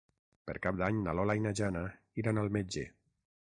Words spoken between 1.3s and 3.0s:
i na Jana iran al metge.